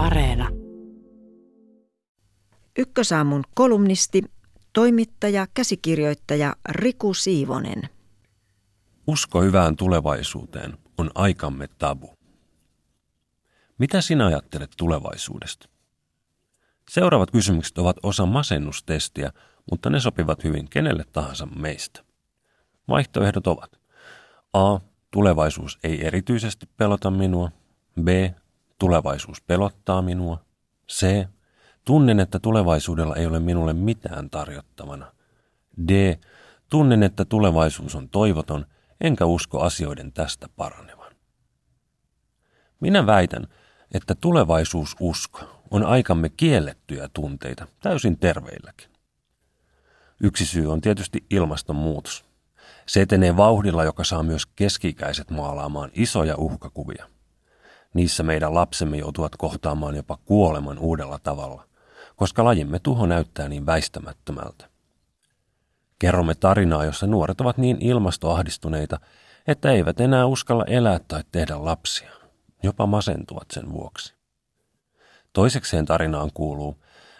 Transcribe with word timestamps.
Areena. 0.00 0.48
Ykkösaamun 2.78 3.44
kolumnisti, 3.54 4.22
toimittaja, 4.72 5.46
käsikirjoittaja 5.54 6.56
Riku 6.68 7.14
Siivonen. 7.14 7.82
Usko 9.06 9.42
hyvään 9.42 9.76
tulevaisuuteen 9.76 10.78
on 10.98 11.10
aikamme 11.14 11.68
tabu. 11.78 12.10
Mitä 13.78 14.00
sinä 14.00 14.26
ajattelet 14.26 14.70
tulevaisuudesta? 14.76 15.68
Seuraavat 16.90 17.30
kysymykset 17.30 17.78
ovat 17.78 17.96
osa 18.02 18.26
masennustestiä, 18.26 19.32
mutta 19.70 19.90
ne 19.90 20.00
sopivat 20.00 20.44
hyvin 20.44 20.68
kenelle 20.70 21.04
tahansa 21.12 21.46
meistä. 21.46 22.04
Vaihtoehdot 22.88 23.46
ovat 23.46 23.80
A. 24.52 24.78
Tulevaisuus 25.10 25.78
ei 25.82 26.06
erityisesti 26.06 26.66
pelota 26.76 27.10
minua. 27.10 27.50
B. 28.02 28.08
Tulevaisuus 28.80 29.40
pelottaa 29.40 30.02
minua. 30.02 30.44
C. 30.88 31.26
Tunnen, 31.84 32.20
että 32.20 32.38
tulevaisuudella 32.38 33.16
ei 33.16 33.26
ole 33.26 33.40
minulle 33.40 33.72
mitään 33.72 34.30
tarjottavana. 34.30 35.12
D. 35.88 36.18
Tunnen, 36.70 37.02
että 37.02 37.24
tulevaisuus 37.24 37.94
on 37.94 38.08
toivoton, 38.08 38.66
enkä 39.00 39.24
usko 39.24 39.60
asioiden 39.60 40.12
tästä 40.12 40.48
paranevan. 40.56 41.12
Minä 42.80 43.06
väitän, 43.06 43.46
että 43.94 44.14
tulevaisuususko 44.14 45.40
on 45.70 45.84
aikamme 45.84 46.28
kiellettyjä 46.28 47.08
tunteita, 47.12 47.66
täysin 47.82 48.18
terveilläkin. 48.18 48.90
Yksi 50.22 50.46
syy 50.46 50.72
on 50.72 50.80
tietysti 50.80 51.24
ilmastonmuutos. 51.30 52.24
Se 52.86 53.02
etenee 53.02 53.36
vauhdilla, 53.36 53.84
joka 53.84 54.04
saa 54.04 54.22
myös 54.22 54.46
keskikäiset 54.46 55.30
maalaamaan 55.30 55.90
isoja 55.94 56.36
uhkakuvia. 56.36 57.19
Niissä 57.94 58.22
meidän 58.22 58.54
lapsemme 58.54 58.96
joutuvat 58.96 59.36
kohtaamaan 59.36 59.96
jopa 59.96 60.18
kuoleman 60.24 60.78
uudella 60.78 61.18
tavalla, 61.18 61.64
koska 62.16 62.44
lajimme 62.44 62.78
tuho 62.78 63.06
näyttää 63.06 63.48
niin 63.48 63.66
väistämättömältä. 63.66 64.70
Kerromme 65.98 66.34
tarinaa, 66.34 66.84
jossa 66.84 67.06
nuoret 67.06 67.40
ovat 67.40 67.58
niin 67.58 67.76
ilmastoahdistuneita, 67.80 69.00
että 69.46 69.70
eivät 69.70 70.00
enää 70.00 70.26
uskalla 70.26 70.64
elää 70.64 71.00
tai 71.08 71.24
tehdä 71.32 71.64
lapsia. 71.64 72.10
Jopa 72.62 72.86
masentuvat 72.86 73.46
sen 73.52 73.72
vuoksi. 73.72 74.14
Toisekseen 75.32 75.84
tarinaan 75.84 76.30
kuuluu, 76.34 76.76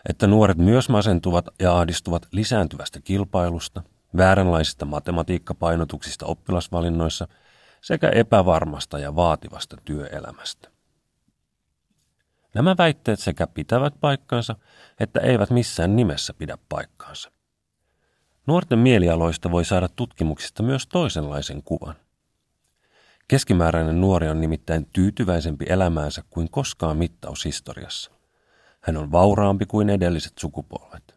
että 0.09 0.27
nuoret 0.27 0.59
myös 0.59 0.89
masentuvat 0.89 1.49
ja 1.59 1.79
ahdistuvat 1.79 2.27
lisääntyvästä 2.33 3.01
kilpailusta, 3.01 3.83
vääränlaisista 4.17 4.85
matematiikkapainotuksista 4.85 6.27
oppilasvalinnoissa 6.27 7.29
sekä 7.81 8.09
epävarmasta 8.09 8.99
ja 8.99 9.17
vaativasta 9.17 9.77
työelämästä. 9.85 10.71
Nämä 12.55 12.75
väitteet 12.79 13.21
sekä 13.21 13.47
pitävät 13.47 13.95
paikkansa, 14.01 14.57
että 15.01 15.21
eivät 15.21 15.51
missään 15.51 15.97
nimessä 15.97 16.35
pidä 16.35 16.59
paikkaansa. 16.69 17.31
Nuorten 18.47 18.79
mielialoista 18.79 19.51
voi 19.51 19.65
saada 19.65 19.89
tutkimuksista 19.89 20.63
myös 20.63 20.87
toisenlaisen 20.87 21.63
kuvan. 21.63 21.95
Keskimääräinen 23.29 24.01
nuori 24.01 24.29
on 24.29 24.41
nimittäin 24.41 24.87
tyytyväisempi 24.93 25.65
elämäänsä 25.69 26.23
kuin 26.31 26.51
koskaan 26.51 26.97
mittaushistoriassa. 26.97 28.11
Hän 28.81 28.97
on 28.97 29.13
vauraampi 29.13 29.67
kuin 29.67 29.91
edelliset 29.91 30.33
sukupolvet. 30.41 31.15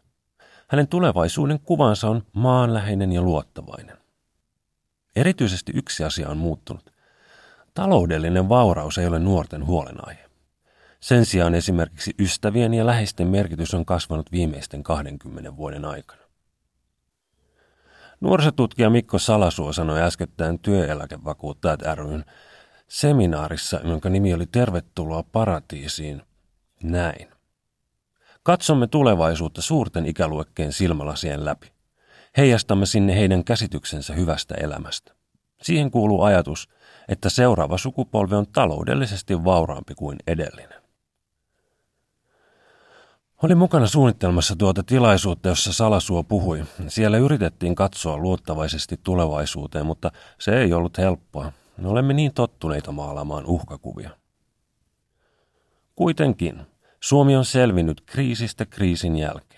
Hänen 0.68 0.88
tulevaisuuden 0.88 1.60
kuvansa 1.60 2.08
on 2.08 2.26
maanläheinen 2.32 3.12
ja 3.12 3.22
luottavainen. 3.22 4.03
Erityisesti 5.16 5.72
yksi 5.74 6.04
asia 6.04 6.28
on 6.28 6.36
muuttunut. 6.36 6.90
Taloudellinen 7.74 8.48
vauraus 8.48 8.98
ei 8.98 9.06
ole 9.06 9.18
nuorten 9.18 9.66
huolenaihe. 9.66 10.24
Sen 11.00 11.26
sijaan 11.26 11.54
esimerkiksi 11.54 12.14
ystävien 12.18 12.74
ja 12.74 12.86
läheisten 12.86 13.26
merkitys 13.26 13.74
on 13.74 13.84
kasvanut 13.84 14.32
viimeisten 14.32 14.82
20 14.82 15.56
vuoden 15.56 15.84
aikana. 15.84 16.22
Nuorisotutkija 18.20 18.90
Mikko 18.90 19.18
Salasuo 19.18 19.72
sanoi 19.72 20.02
äskettäin 20.02 20.58
työeläkevakuuttajat 20.58 21.80
ryn 21.94 22.24
seminaarissa, 22.88 23.80
jonka 23.84 24.08
nimi 24.08 24.34
oli 24.34 24.46
Tervetuloa 24.46 25.22
paratiisiin, 25.22 26.22
näin. 26.82 27.28
Katsomme 28.42 28.86
tulevaisuutta 28.86 29.62
suurten 29.62 30.06
ikäluokkeen 30.06 30.72
silmälasien 30.72 31.44
läpi. 31.44 31.73
Heijastamme 32.36 32.86
sinne 32.86 33.16
heidän 33.16 33.44
käsityksensä 33.44 34.14
hyvästä 34.14 34.54
elämästä. 34.54 35.12
Siihen 35.62 35.90
kuuluu 35.90 36.22
ajatus, 36.22 36.68
että 37.08 37.30
seuraava 37.30 37.78
sukupolvi 37.78 38.34
on 38.34 38.46
taloudellisesti 38.52 39.44
vauraampi 39.44 39.94
kuin 39.94 40.18
edellinen. 40.26 40.84
Olin 43.42 43.58
mukana 43.58 43.86
suunnittelmassa 43.86 44.56
tuota 44.56 44.82
tilaisuutta, 44.82 45.48
jossa 45.48 45.72
Salasuo 45.72 46.22
puhui. 46.22 46.64
Siellä 46.88 47.18
yritettiin 47.18 47.74
katsoa 47.74 48.16
luottavaisesti 48.16 49.00
tulevaisuuteen, 49.02 49.86
mutta 49.86 50.10
se 50.40 50.60
ei 50.60 50.72
ollut 50.72 50.98
helppoa. 50.98 51.52
Me 51.78 51.88
olemme 51.88 52.14
niin 52.14 52.34
tottuneita 52.34 52.92
maalaamaan 52.92 53.46
uhkakuvia. 53.46 54.10
Kuitenkin 55.96 56.60
Suomi 57.00 57.36
on 57.36 57.44
selvinnyt 57.44 58.00
kriisistä 58.00 58.66
kriisin 58.66 59.16
jälkeen. 59.16 59.53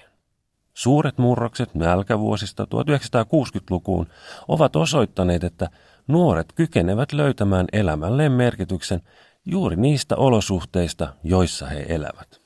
Suuret 0.77 1.19
murrokset 1.19 1.75
nälkävuosista 1.75 2.65
1960-lukuun 2.65 4.07
ovat 4.49 4.77
osoittaneet, 4.77 5.45
että 5.45 5.71
nuoret 6.09 6.53
kykenevät 6.55 7.13
löytämään 7.13 7.67
elämälleen 7.73 8.33
merkityksen 8.33 9.03
juuri 9.45 9.77
niistä 9.77 10.17
olosuhteista, 10.17 11.15
joissa 11.25 11.67
he 11.67 11.87
elävät. 11.89 12.41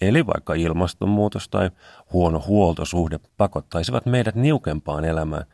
Eli 0.00 0.26
vaikka 0.26 0.54
ilmastonmuutos 0.54 1.48
tai 1.48 1.70
huono 2.12 2.42
huoltosuhde 2.46 3.20
pakottaisivat 3.36 4.06
meidät 4.06 4.34
niukempaan 4.34 5.04
elämään, 5.04 5.44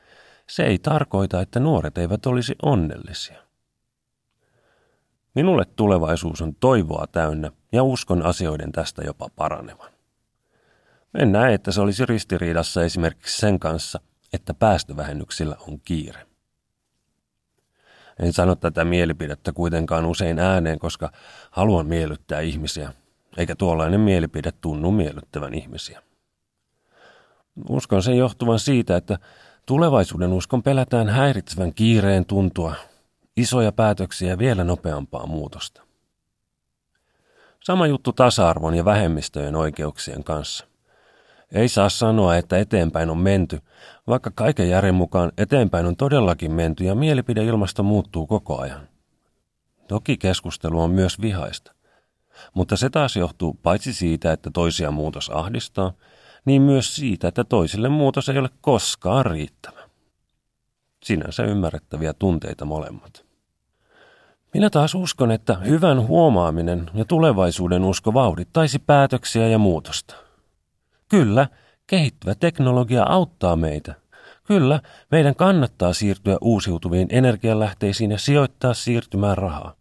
se 0.47 0.63
ei 0.63 0.79
tarkoita, 0.79 1.41
että 1.41 1.61
nuoret 1.61 1.99
eivät 1.99 2.27
olisi 2.27 2.55
onnellisia. 2.63 3.39
Minulle 5.35 5.65
tulevaisuus 5.77 6.43
on 6.43 6.55
toivoa 6.55 7.07
täynnä 7.13 7.51
ja 7.73 7.83
uskon 7.83 8.23
asioiden 8.23 8.73
tästä 8.73 9.03
jopa 9.03 9.29
paranevan. 9.37 9.94
En 11.19 11.33
näe, 11.33 11.55
että 11.55 11.73
se 11.73 11.81
olisi 11.81 12.07
ristiriidassa 12.07 12.85
esimerkiksi 12.85 13.39
sen 13.39 13.59
kanssa, 13.59 14.01
että 14.33 14.55
päästövähennyksillä 14.55 15.57
on 15.69 15.81
kiire. 15.81 16.27
En 18.19 18.33
sano 18.33 18.55
tätä 18.55 18.85
mielipidettä 18.85 19.53
kuitenkaan 19.53 20.07
usein 20.07 20.39
ääneen, 20.39 20.79
koska 20.79 21.13
haluan 21.51 21.87
miellyttää 21.87 22.41
ihmisiä– 22.41 22.93
eikä 23.37 23.55
tuollainen 23.55 24.01
mielipide 24.01 24.53
tunnu 24.53 24.91
miellyttävän 24.91 25.55
ihmisiä. 25.55 26.03
Uskon 27.69 28.03
sen 28.03 28.19
johtuvan 28.19 28.59
siitä, 28.59 28.97
että 28.97 29.19
tulevaisuuden 29.67 30.33
uskon 30.33 30.63
pelätään 30.63 31.09
häiritsevän 31.09 31.75
kiireen 31.75 32.25
tuntua, 32.25 32.75
isoja 33.37 33.73
päätöksiä 33.73 34.39
vielä 34.39 34.65
nopeampaa 34.65 35.27
muutosta. 35.27 35.83
Sama 37.65 37.87
juttu 37.87 38.13
tasa-arvon 38.13 38.75
ja 38.75 38.85
vähemmistöjen 38.85 39.57
oikeuksien 39.57 40.25
kanssa. 40.25 40.67
Ei 41.55 41.69
saa 41.69 41.89
sanoa, 41.89 42.37
että 42.37 42.59
eteenpäin 42.59 43.11
on 43.11 43.19
menty, 43.19 43.61
vaikka 44.07 44.31
kaiken 44.35 44.71
järjen 44.71 44.95
mukaan 44.95 45.33
eteenpäin 45.39 45.87
on 45.87 45.97
todellakin 45.97 46.53
menty 46.53 46.85
ja 46.85 46.95
mielipideilmasto 46.95 47.83
muuttuu 47.83 48.27
koko 48.27 48.59
ajan. 48.59 48.89
Toki 49.89 50.17
keskustelu 50.17 50.83
on 50.83 50.91
myös 50.91 51.21
vihaista. 51.21 51.75
Mutta 52.55 52.77
se 52.77 52.91
taas 52.91 53.17
johtuu 53.17 53.59
paitsi 53.63 53.93
siitä, 53.93 54.33
että 54.33 54.51
toisia 54.51 54.91
muutos 54.91 55.31
ahdistaa, 55.31 55.93
niin 56.45 56.63
myös 56.63 56.97
siitä, 56.97 57.29
että 57.29 57.45
toisille 57.45 57.89
muutos 57.89 58.29
ei 58.29 58.39
ole 58.39 58.51
koskaan 58.61 59.27
riittävä. 59.27 59.81
Sinänsä 61.05 61.43
ymmärrettäviä 61.43 62.13
tunteita 62.13 62.65
molemmat. 62.65 63.25
Minä 64.55 64.71
taas 64.71 64.95
uskon, 64.95 65.31
että 65.31 65.55
hyvän 65.55 66.07
huomaaminen 66.07 66.91
ja 66.95 67.05
tulevaisuuden 67.05 67.85
usko 67.85 68.15
vauhdittaisi 68.15 68.79
päätöksiä 68.79 69.49
ja 69.49 69.59
muutosta. 69.59 70.24
Kyllä, 71.15 71.49
kehittyvä 71.87 72.35
teknologia 72.35 73.03
auttaa 73.03 73.57
meitä. 73.57 73.95
Kyllä, 74.45 74.81
meidän 75.11 75.35
kannattaa 75.35 75.93
siirtyä 75.93 76.37
uusiutuviin 76.41 77.09
energialähteisiin 77.11 78.11
ja 78.11 78.19
sijoittaa 78.19 78.75
siirtymään 78.75 79.39
rahaa. 79.39 79.75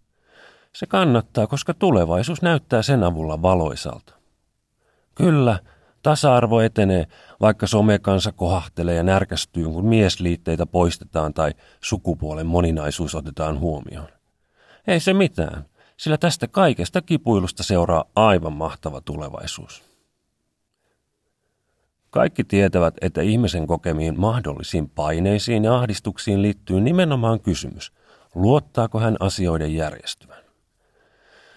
Se 0.75 0.85
kannattaa, 0.85 1.47
koska 1.47 1.74
tulevaisuus 1.74 2.41
näyttää 2.41 2.81
sen 2.81 3.03
avulla 3.03 3.41
valoisalta. 3.41 4.13
Kyllä, 5.15 5.59
tasa-arvo 6.03 6.59
etenee, 6.62 7.06
vaikka 7.41 7.68
somekansa 7.68 8.31
kohahtelee 8.31 8.95
ja 8.95 9.03
närkästyy, 9.03 9.65
kun 9.65 9.85
miesliitteitä 9.85 10.65
poistetaan 10.65 11.33
tai 11.33 11.51
sukupuolen 11.81 12.47
moninaisuus 12.47 13.15
otetaan 13.15 13.59
huomioon. 13.59 14.09
Ei 14.88 15.00
se 15.00 15.13
mitään, 15.13 15.65
sillä 15.97 16.18
tästä 16.18 16.47
kaikesta 16.47 17.01
kipuilusta 17.01 17.63
seuraa 17.63 18.06
aivan 18.15 18.53
mahtava 18.53 19.01
tulevaisuus. 19.01 19.93
Kaikki 22.13 22.44
tietävät, 22.44 22.94
että 23.01 23.21
ihmisen 23.21 23.68
kokemiin 23.68 24.19
mahdollisiin 24.19 24.89
paineisiin 24.89 25.63
ja 25.63 25.75
ahdistuksiin 25.75 26.42
liittyy 26.42 26.81
nimenomaan 26.81 27.39
kysymys, 27.39 27.94
luottaako 28.36 29.00
hän 29.00 29.18
asioiden 29.19 29.74
järjestyvän. 29.74 30.44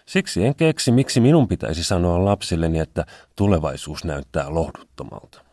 Siksi 0.07 0.47
en 0.47 0.55
keksi, 0.55 0.93
miksi 0.93 1.21
minun 1.21 1.49
pitäisi 1.49 1.85
sanoa 1.85 2.25
lapsilleni, 2.25 2.79
että 2.79 3.07
tulevaisuus 3.37 4.05
näyttää 4.05 4.55
lohduttomalta. 4.55 5.45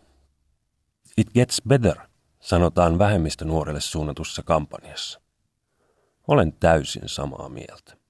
It 1.18 1.28
gets 1.34 1.62
better, 1.68 1.98
sanotaan 2.40 3.00
vähemmistönuorille 3.00 3.82
suunnatussa 3.82 4.42
kampanjassa. 4.46 5.22
Olen 6.28 6.54
täysin 6.54 7.10
samaa 7.10 7.50
mieltä. 7.50 8.03